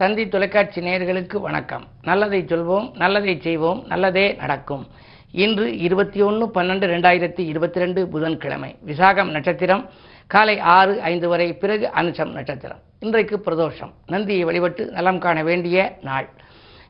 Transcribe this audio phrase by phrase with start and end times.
[0.00, 1.84] தந்தி தொலைக்காட்சி நேயர்களுக்கு வணக்கம்.
[2.02, 4.86] நல்லதை சொல்வோம் நல்லதை செய்வோம் நல்லதே நடக்கும்.
[5.32, 9.88] இன்று இருபத்தி ஒன்று பன்னெண்டு ரெண்டாயிரத்தி இருபத்தி ரெண்டு புதன்கிழமை விசாகம் நட்சத்திரம்
[10.26, 12.78] காலை ஆறு ஐந்து வரை பிறகு அனுஷம் நட்சத்திரம்.
[13.00, 13.92] இன்றைக்கு பிரதோஷம்.
[14.06, 16.28] நந்தியை வழிபட்டு நலம் காண வேண்டிய நாள்.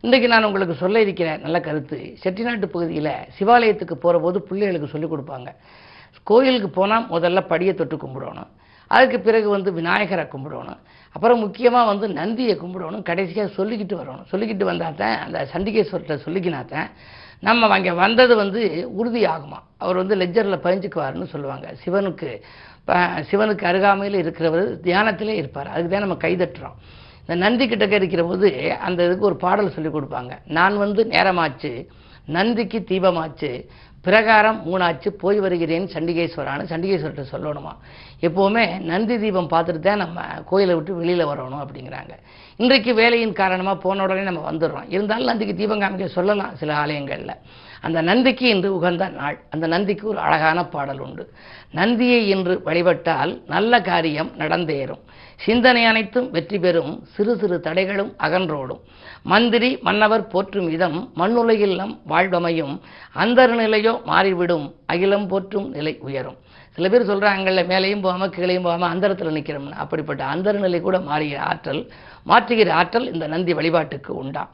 [0.01, 5.49] இன்றைக்கு நான் உங்களுக்கு சொல்ல இருக்கிற நல்ல கருத்து செட்டிநாட்டு பகுதியில் சிவாலயத்துக்கு போகிற போது பிள்ளைகளுக்கு சொல்லிக் கொடுப்பாங்க.
[6.23, 8.51] கோயிலுக்கு போனால் முதல்ல படியை தொட்டு கும்பிடணும்.
[8.95, 10.81] அதுக்கு பிறகு வந்து விநாயகரை கும்பிடணும்.
[11.15, 13.05] அப்புறம் முக்கியமாக வந்து நந்தியை கும்பிடணும்.
[13.11, 14.27] கடைசியாக சொல்லிக்கிட்டு வரணும்.
[14.33, 16.91] சொல்லிக்கிட்டு வந்தால் தான் அந்த சண்டிகேஸ்வரத்தை சொல்லிக்கினா தான்
[17.49, 18.63] நம்ம அங்கே வந்தது வந்து
[19.01, 21.67] உறுதி ஆகுமா அவர் வந்து லெஜரில் பதிஞ்சுக்குவார்னு சொல்லுவாங்க.
[21.83, 22.31] சிவனுக்கு
[23.31, 25.71] சிவனுக்கு அருகாமையில் இருக்கிறவர் தியானத்திலே இருப்பார்.
[25.73, 26.77] அதுக்கு தான் நம்ம கைதட்டுறோம்.
[27.23, 28.49] இந்த நந்தி கிட்டக்க இருக்கிற போது
[28.87, 30.33] அந்த இதுக்கு ஒரு பாடல் சொல்லி கொடுப்பாங்க.
[30.59, 31.73] நான் வந்து நேரமாச்சு
[32.37, 33.51] நந்திக்கு தீபமாச்சு
[34.03, 37.73] பிரகாரம் மூணாச்சு போய் வருகிறேன் சண்டிகேஸ்வரான சண்டிகேஸ்வரர்கிட்ட சொல்லணுமா?
[38.21, 42.15] எப்போவுமே நந்தி தீபம் பார்த்துட்டு தான் நம்ம கோயிலை விட்டு வெளியில் வரணும் அப்படிங்கிறாங்க.
[42.57, 44.85] இன்றைக்கு வேலையின் காரணமாக போன உடனே நம்ம வந்துடுறோம்.
[44.89, 47.37] இருந்தாலும் நந்திக்கு தீபம் காமிக்க சொல்லலாம் சில ஆலயங்களில்.
[47.81, 49.39] அந்த நந்திக்கு இன்று உகந்த நாள்.
[49.51, 51.33] அந்த நந்திக்கு ஒரு அழகான பாடல் உண்டு.
[51.71, 55.03] நந்தியை இன்று வழிபட்டால் நல்ல காரியம் நடந்தேறும்.
[55.45, 56.93] சிந்தனை அனைத்தும் வெற்றி பெறும்.
[57.15, 58.81] சிறு சிறு தடைகளும் அகன்றோடும்.
[59.33, 62.75] மந்திரி மன்னவர் போற்றும் விதம் மண்ணுலகில் நம் வாழ்வமையும்.
[63.23, 64.67] அந்தர் நிலையோ மாறிவிடும்.
[64.93, 66.39] அகிலம் போற்றும் நிலை உயரும்.
[66.77, 71.83] சில பேர் சொல்கிறாங்கல்ல மேலேயும் போகாமல் கீழையும் போகாமல் அந்தரத்தில் நிற்கிறோம்னு அப்படிப்பட்ட அந்தர நிலை கூட மாறிய ஆற்றல்
[72.31, 74.53] மாற்றுகிற ஆற்றல் இந்த நந்தி வழிபாட்டுக்கு உண்டாம்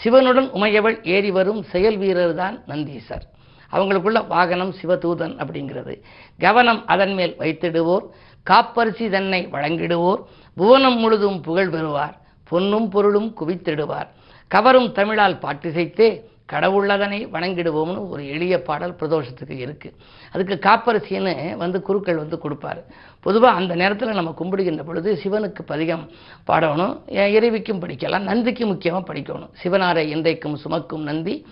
[0.00, 3.24] சிவனுடன் உமையவள் ஏறி வரும் செயல் வீரர் தான் நந்தீசர்.
[3.72, 5.94] அவங்களுக்குள்ள வாகனம் சிவதூதன் அப்படிங்கிறது.
[6.38, 8.04] கவனம் அதன் மேல் வைத்திடுவோர்.
[8.42, 10.22] காப்பரிசி தன்னை வழங்கிடுவோர்.
[10.56, 12.20] புவனம் முழுதும் புகழ் பெறுவார்.
[12.44, 14.06] பொன்னும் பொருளும் குவித்திடுவார்.
[14.48, 16.20] கவரும் தமிழால் பாட்டிசைத்தே
[16.52, 19.94] கடவுள்ளதனை வணங்கிடுவோம்னு ஒரு எளிய பாடல் பிரதோஷத்துக்கு இருக்குது
[20.32, 22.84] அதுக்கு காப்பரிசின்னு வந்து குருக்கள் வந்து கொடுப்பாரு.
[23.20, 26.10] பொதுவாக அந்த நேரத்தில் நம்ம கும்பிடுகின்ற பொழுது சிவனுக்கு பதிகம்
[26.46, 27.04] பாடணும்.
[27.06, 29.50] எ- இறைவிக்கும் படிக்கலாம் நந்திக்கு முக்கியமாக படிக்கணும்.
[29.62, 31.46] சிவனாரை இன்றைக்கும் சுமக்கும் நந்தி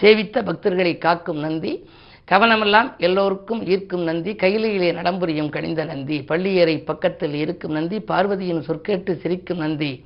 [0.00, 1.88] சேவித்த பக்தர்களை காக்கும் நந்தி
[2.28, 9.58] கவனமெல்லாம் எல்லோருக்கும் ஈர்க்கும் நந்தி கையிலே நடம்புரியும் கனிந்த நந்தி பள்ளியறை பக்கத்தில் இருக்கும் நந்தி பார்வதியின் சொற்கேட்டு சிரிக்கும்
[9.58, 10.04] நந்தி.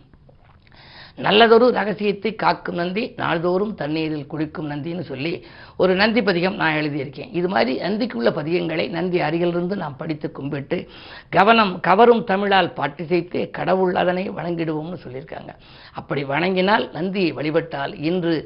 [1.24, 5.32] நல்லதொரு ரகசியத்தை காக்கும் நந்தி நாள்தோறும் தண்ணீரில் குளிக்கும் நந்தின்னு சொல்லி
[5.82, 7.30] ஒரு நந்தி பதிகம் நான் எழுதியிருக்கேன்.
[7.38, 10.78] இது மாதிரி நந்திக்குள்ள பதிகங்களை நந்தி அருகிலிருந்து நாம் படித்து கும்பிட்டு
[11.36, 15.52] கவனம் கவரும் தமிழால் பாட்டிசைத்து கடவுள் அதனை வணங்கிடுவோம்னு சொல்லியிருக்காங்க.
[16.00, 18.36] அப்படி வணங்கினால் நந்தியை வழிபட்டால் இன்று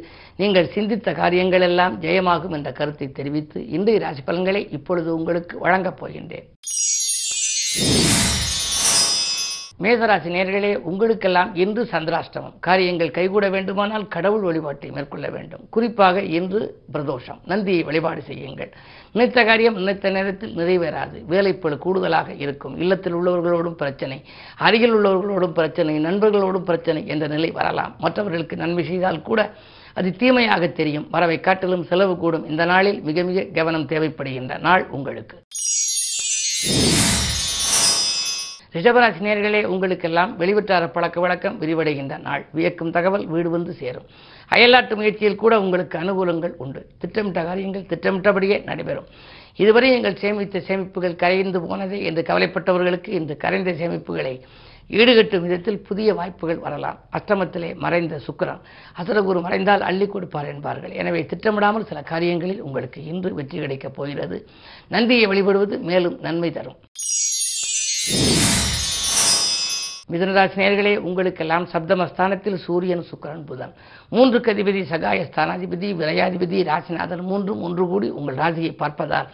[0.43, 6.49] நீங்கள் சிந்தித்த காரியங்கள் எல்லாம் ஜெயமாகும் என்ற கருத்தை தெரிவித்து இன்றைய ராசி பலன்களை இப்பொழுது உங்களுக்கு வழங்கப் போகின்றேன்.
[9.83, 12.53] மேசராசி நேர்களே உங்களுக்கெல்லாம் இன்று சந்திராஷ்டமம்.
[12.61, 15.61] காரியங்கள் கைகூட வேண்டுமானால் கடவுள் வழிபாட்டை மேற்கொள்ள வேண்டும்.
[15.71, 16.61] குறிப்பாக இன்று
[16.93, 17.39] பிரதோஷம்.
[17.45, 18.73] நந்தியை வழிபாடு செய்யுங்கள்.
[19.13, 21.17] நினைத்த காரியம் நினைத்த நேரத்தில் நிறைவேறாது.
[21.29, 22.79] வேலைப்பழு கூடுதலாக இருக்கும்.
[22.81, 24.25] இல்லத்தில் உள்ளவர்களோடும் பிரச்சனை
[24.57, 27.95] அருகில் உள்ளவர்களோடும் பிரச்சனை நண்பர்களோடும் பிரச்சனை என்ற நிலை வரலாம்.
[27.99, 29.51] மற்றவர்களுக்கு நன்மை செய்தால் கூட
[29.95, 31.09] அது தீமையாக தெரியும்.
[31.11, 32.49] வரவை காட்டிலும் செலவு கூடும்.
[32.49, 35.37] இந்த நாளில் மிக மிக கவனம் தேவைப்படுகின்ற நாள் உங்களுக்கு.
[38.75, 42.43] ரிஷபராசி நேர்களே உங்களுக்கெல்லாம் வெளிவட்டார பழக்க வழக்கம் விரிவடைகின்ற நாள்.
[42.57, 44.05] வியக்கும் தகவல் வீடு வந்து சேரும்.
[44.49, 46.81] அயல்நாட்டு முயற்சியில் கூட உங்களுக்கு அனுகூலங்கள் உண்டு.
[46.99, 49.09] திட்டமிட்ட காரியங்கள் திட்டமிட்டபடியே நடைபெறும்.
[49.63, 54.35] இதுவரை எங்கள் சேமித்த சேமிப்புகள் கரைந்து போனதே என்று கவலைப்பட்டவர்களுக்கு இந்த கரைந்த சேமிப்புகளை
[55.01, 57.01] ஈடுகட்டும் விதத்தில் புதிய வாய்ப்புகள் வரலாம்.
[57.17, 58.63] அஷ்டமத்திலே மறைந்த சுக்கரன்
[59.01, 60.95] அசுரகுரு மறைந்தால் அள்ளி கொடுப்பார் என்பார்கள்.
[61.01, 64.39] எனவே திட்டமிடாமல் சில காரியங்களில் உங்களுக்கு இன்று வெற்றி கிடைக்கப் போகிறது.
[64.89, 66.79] நந்தியை வழிபடுவது மேலும் நன்மை தரும்.
[70.13, 73.73] மிதுனராசினியர்களே உங்களுக்கெல்லாம் சப்தமஸ்தானத்தில் சூரியன் சுக்கிரன் புதன்.
[74.09, 79.29] மூன்று கதிபதி சகாய ஸ்தானாதிபதி விரையாதிபதி ராசிநாதன் மூன்றும் ஒன்று கூடி உங்கள் ராசியை பார்ப்பதால்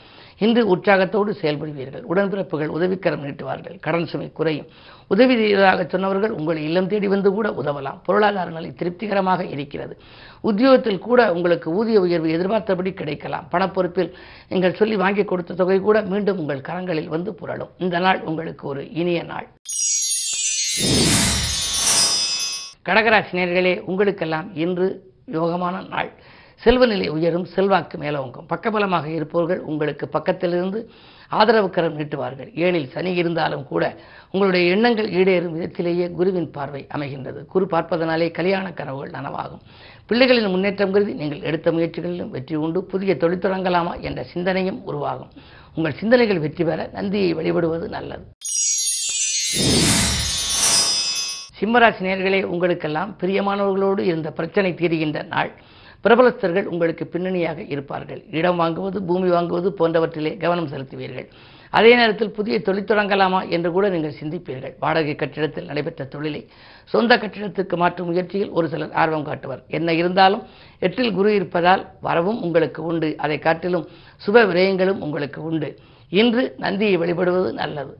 [0.44, 2.02] இன்று உற்சாகத்தோடு செயல்படுவீர்கள்.
[2.12, 3.76] உடன்பிறப்புகள் உதவிக்கரம் நீட்டுவார்கள்.
[3.80, 4.68] கடன் சுமை குறையும்.
[5.06, 7.98] உதவி செய்ததாக சொன்னவர்கள் உங்களை இல்லம் தேடி வந்து கூட உதவலாம்.
[8.06, 9.96] பொருளாதார நிலை திருப்திகரமாக இருக்கிறது.
[10.40, 13.48] உத்தியோகத்தில் கூட உங்களுக்கு ஊதிய உயர்வு எதிர்பார்த்தபடி கிடைக்கலாம்.
[13.52, 14.12] பணப்பொறுப்பில்
[14.48, 17.74] நீங்கள் சொல்லி வாங்கி கொடுத்த தொகை கூட மீண்டும் உங்கள் கரங்களில் வந்து புரளும்.
[17.78, 19.48] இந்த நாள் உங்களுக்கு ஒரு இனிய நாள்.
[22.86, 24.86] கடகராசினியர்களே உங்களுக்கெல்லாம் இன்று
[25.36, 26.10] யோகமான நாள்.
[26.62, 28.46] செல்வநிலை உயரும் செல்வாக்கு மேலோங்கும்.
[28.52, 30.78] பக்கபலமாக இருப்பவர்கள் உங்களுக்கு பக்கத்திலிருந்து
[31.38, 32.50] ஆதரவு கரம் நீட்டுவார்கள்.
[32.64, 33.84] ஏழில் சனி இருந்தாலும் கூட
[34.30, 37.40] உங்களுடைய எண்ணங்கள் ஈடேறும் விதத்திலேயே குருவின் பார்வை அமைகின்றது.
[37.46, 39.62] குரு பார்ப்பதனாலே கல்யாண கனவுகள் நனவாகும்.
[40.08, 42.82] பிள்ளைகளின் முன்னேற்றம் கருதி நீங்கள் எடுத்த முயற்சிகளிலும் வெற்றி உண்டு.
[42.84, 45.32] புதிய தொழில் தொடங்கலாமா என்ற சிந்தனையும் உருவாகும்.
[45.74, 48.24] உங்கள் சிந்தனைகள் வெற்றி பெற நந்தியை வழிபடுவது நல்லது.
[51.66, 55.48] சிம்மராசி நேர்களே உங்களுக்கெல்லாம் பிரியமானவர்களோடு இருந்த பிரச்சனை தீருகின்ற நாள்.
[56.04, 58.20] பிரபலஸ்தர்கள் உங்களுக்கு பின்னணியாக இருப்பார்கள்.
[58.38, 61.26] இடம் வாங்குவது பூமி வாங்குவது போன்றவற்றிலே கவனம் செலுத்துவீர்கள்.
[61.78, 64.74] அதே நேரத்தில் புதிய தொழில் தொடங்கலாமா என்று கூட நீங்கள் சிந்திப்பீர்கள்.
[64.84, 66.42] வாடகை கட்டிடத்தில் நடைபெற்ற தொழிலை
[66.94, 69.64] சொந்த கட்டிடத்துக்கு மாற்றும் முயற்சியில் ஒரு சிலர் ஆர்வம் காட்டுவர்.
[69.78, 70.46] என்ன இருந்தாலும்
[70.88, 73.10] எட்டில் குரு இருப்பதால் வரவும் உங்களுக்கு உண்டு.
[73.26, 73.88] அதை காட்டிலும்
[74.26, 75.70] சுப விரயங்களும் உங்களுக்கு உண்டு.
[76.22, 77.94] இன்று நந்தியை வழிபடுவது நல்லது.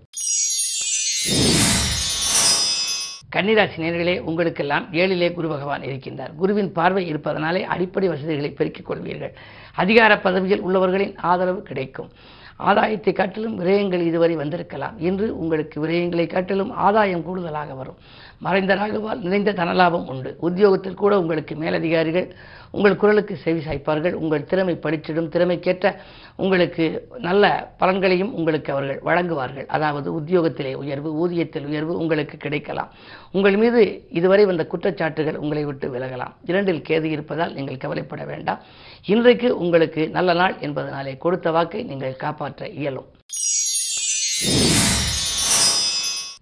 [3.35, 6.35] கன்னிராசி நேர்களே உங்களுக்கெல்லாம் ஏழிலே குரு பகவான் இருக்கின்றார்.
[6.37, 9.33] குருவின் பார்வை இருப்பதனாலே அடிப்படை வசதிகளை பெருக்கிக் கொள்வீர்கள்.
[9.75, 12.11] அதிகார பதவியில் உள்ளவர்களின் ஆதரவு கிடைக்கும்.
[12.59, 14.99] ஆதாயத்தை காட்டிலும் விரயங்கள் இதுவரை வந்திருக்கலாம்.
[14.99, 17.99] இன்று உங்களுக்கு விரயங்களை காட்டிலும் ஆதாயம் கூடுதலாக வரும்.
[18.39, 20.37] மறைந்த ராகுவால் நிறைந்த தனலாபம் உண்டு.
[20.41, 22.35] உத்தியோகத்தில் கூட உங்களுக்கு மேலதிகாரிகள்
[22.71, 25.93] உங்கள் குரலுக்கு செவி சாய்ப்பார்கள் உங்கள் திறமை படிச்சிடும் திறமைக்கேற்ற
[26.37, 26.85] உங்களுக்கு
[27.19, 27.45] நல்ல
[27.81, 29.67] பலன்களையும் உங்களுக்கு அவர்கள் வழங்குவார்கள்.
[29.67, 32.93] அதாவது உத்தியோகத்திலே உயர்வு ஊதியத்தில் உயர்வு உங்களுக்கு கிடைக்கலாம்.
[33.33, 36.35] உங்கள் மீது இதுவரை வந்த குற்றச்சாட்டுகள் உங்களை விட்டு விலகலாம்.
[36.45, 38.63] இரண்டில் கேது இருப்பதால் நீங்கள் கவலைப்பட வேண்டாம்.
[39.07, 43.11] இன்றைக்கு உங்களுக்கு நல்ல நாள் என்பதனாலே கொடுத்த வாக்கை நீங்கள் காப்பாற்ற இயலும்.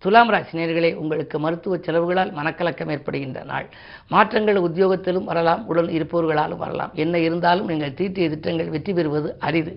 [0.05, 3.67] துலாம் ராசி நேர்களே உங்களுக்கு மருத்துவ செலவுகளால் மனக்கலக்கம் ஏற்படுகின்ற நாள்.
[4.15, 6.93] மாற்றங்கள் உத்தியோகத்திலும் வரலாம் உடல் இருப்பவர்களாலும் வரலாம்.
[7.05, 9.75] என்ன இருந்தாலும் நீங்கள் தீட்டிய திட்டங்கள் வெற்றி பெறுவது அரிது.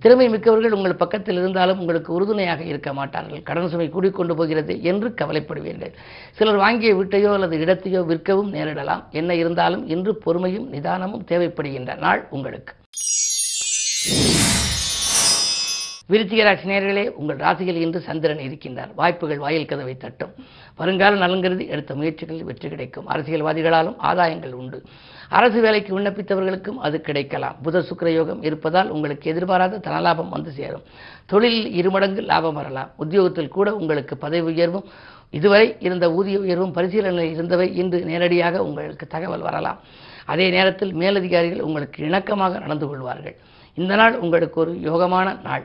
[0.00, 3.42] திறமை மிக்கவர்கள் உங்கள் பக்கத்தில் இருந்தாலும் உங்களுக்கு உறுதுணையாக இருக்க மாட்டார்கள்.
[3.42, 5.94] கடன் சுமை கூடிக்கொண்டு போகிறது என்று கவலைப்படுவீர்கள்.
[6.38, 9.04] சிலர் வாங்கிய வீட்டையோ அல்லது இடத்தையோ விற்கவும் நேரிடலாம்.
[9.20, 12.74] என்ன இருந்தாலும் இன்று பொறுமையும் நிதானமும் தேவைப்படுகின்ற நாள் உங்களுக்கு.
[16.10, 18.94] விருச்சிக ராசி உங்கள் ராசிகள் இன்று சந்திரன் இருக்கின்றார்.
[18.94, 20.32] வாய்ப்புகள் வாயில் கதவை தட்டும்.
[20.76, 23.08] வருங்கால நலங்கருதி எடுத்த முயற்சிகளில் வெற்றி கிடைக்கும்.
[23.08, 24.82] அரசியல்வாதிகளாலும் ஆதாயங்கள் உண்டு.
[25.28, 27.56] அரசு வேலைக்கு விண்ணப்பித்தவர்களுக்கும் அது கிடைக்கலாம்.
[27.64, 30.82] புத சுக்கர யோகம் இருப்பதால் உங்களுக்கு எதிர்பாராத தனலாபம் வந்து சேரும்.
[31.26, 32.90] தொழிலில் இருமடங்கு லாபம் வரலாம்.
[32.96, 34.84] உத்தியோகத்தில் கூட உங்களுக்கு பதவி உயர்வும்
[35.30, 39.80] இதுவரை இருந்த ஊதிய உயர்வும் பரிசீலனையில் இருந்தவை இன்று நேரடியாக உங்களுக்கு தகவல் வரலாம்.
[40.24, 43.36] அதே நேரத்தில் மேலதிகாரிகள் உங்களுக்கு இணக்கமாக நடந்து கொள்வார்கள்.
[43.78, 45.64] இந்த நாள் உங்களுக்கு ஒரு யோகமான நாள்.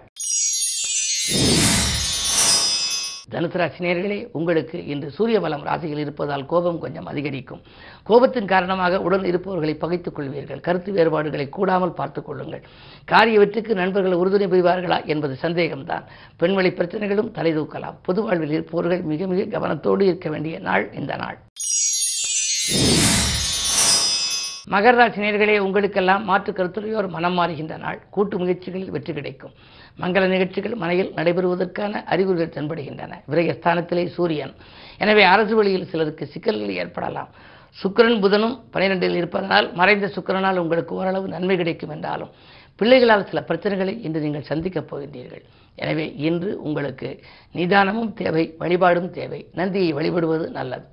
[3.31, 7.61] தனுசு ராசினியர்களே உங்களுக்கு இன்று சூரிய பலம் ராசியில் இருப்பதால் கோபம் கொஞ்சம் அதிகரிக்கும்.
[8.09, 10.59] கோபத்தின் காரணமாக உடன் இருப்பவர்களை பகைத்துக் கொள்வீர்கள்.
[10.59, 12.63] கருத்து வேறுபாடுகளை கூடாமல் பார்த்துக் கொள்ளுங்கள்.
[13.05, 16.05] காரிய வெற்றிக்கு நண்பர்கள் உறுதுணை புரிவார்களா என்பது சந்தேகம்தான்.
[16.39, 17.97] பெண்வழி பிரச்சனைகளும் தலை தூக்கலாம்.
[18.01, 21.37] பொது வாழ்வில் இருப்பவர்கள் மிக மிக கவனத்தோடு இருக்க வேண்டிய நாள் இந்த நாள்.
[24.73, 27.97] மகர ராசி நேர்களே உங்களுக்கெல்லாம் மாற்று கருத்துரையோர் மனம் மாறுகின்ற நாள்.
[28.15, 29.53] கூட்டு முயற்சிகளில் வெற்றி கிடைக்கும்.
[30.01, 33.19] மங்கள நிகழ்ச்சிகள் மனையில் நடைபெறுவதற்கான அறிகுறிகள் தென்படுகின்றன.
[33.31, 34.53] விரயஸ்தானத்திலே சூரியன்.
[35.03, 37.29] எனவே அரசு வழியில் சிலருக்கு சிக்கல்கள் ஏற்படலாம்.
[37.81, 42.33] சுக்கிரன் புதனும் பனிரெண்டில் இருப்பதனால் மறைந்த சுக்கிரனால் உங்களுக்கு ஓரளவு நன்மை கிடைக்கும் என்றாலும்
[42.79, 45.43] பிள்ளைகளால் சில பிரச்சனைகளை இன்று நீங்கள் சந்திக்கப் போகின்றீர்கள்.
[45.83, 47.09] எனவே இன்று உங்களுக்கு
[47.59, 49.41] நிதானமும் தேவை வழிபாடும் தேவை.
[49.61, 50.85] நந்தியை வழிபடுவது நல்லது.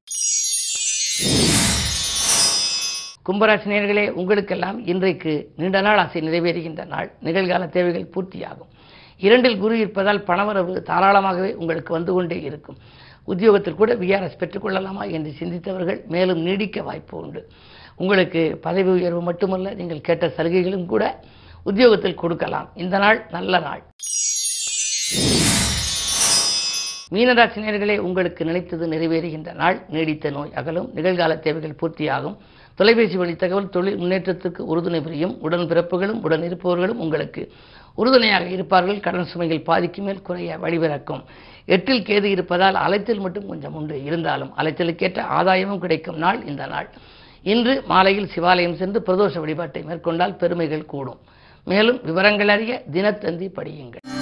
[3.30, 7.12] கும்பராசினியர்களே உங்களுக்கெல்லாம் இன்றைக்கு நீண்ட நாள் ஆசை நிறைவேறுகின்ற நாள்.
[7.24, 8.70] நிகழ்கால தேவைகள் பூர்த்தியாகும்.
[9.18, 12.76] இரண்டில் குரு இருப்பதால் பணவரவு தாராளமாகவே உங்களுக்கு வந்து கொண்டே இருக்கும்.
[13.24, 17.48] உத்தியோகத்தில் கூட விஆர்எஸ் பெற்றுக்கொள்ளலாமா என்று சிந்தித்தவர்கள் மேலும் நீடிக்க வாய்ப்பு உண்டு.
[17.96, 21.20] உங்களுக்கு பதவி உயர்வு மட்டுமல்ல நீங்கள் கேட்ட சலுகைகளும் கூட
[21.64, 22.70] உத்தியோகத்தில் கொடுக்கலாம்.
[22.74, 23.82] இந்த நாள் நல்ல நாள்.
[27.12, 29.84] மீனராசினியர்களே உங்களுக்கு நினைத்தது நிறைவேறுகின்ற நாள்.
[29.88, 32.36] நீடித்த நோய் அகலும் நிகழ்கால தேவைகள் பூர்த்தியாகும்.
[32.80, 35.38] தொலைபேசி வழி தகவல் தொழில் முன்னேற்றத்துக்கு உறுதுணை புரியும்.
[35.40, 37.52] உடன் பிறப்புகளும் உடன் இருப்பவர்களும் உங்களுக்கு
[37.94, 39.00] உறுதுணையாக இருப்பார்கள்.
[39.00, 41.22] கடன் சுமைகள் பாதிக்கு மேல் குறைய வழிபிறக்கும்.
[41.64, 44.04] எட்டில் கேது இருப்பதால் அலைச்சல் மட்டும் கொஞ்சம் உண்டு.
[44.04, 46.16] இருந்தாலும் அலைச்சலுக்கேற்ற ஆதாயமும் கிடைக்கும்.
[46.16, 46.88] நாள் இந்த நாள்.
[47.42, 51.20] இன்று மாலையில் சிவாலயம் சென்று பிரதோஷ வழிபாட்டை மேற்கொண்டால் பெருமைகள் கூடும்.
[51.64, 54.19] மேலும் விவரங்கள் அறிய தினத்தந்தி படியுங்கள்.